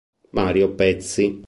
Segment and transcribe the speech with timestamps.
[0.31, 1.37] Mario Pezzi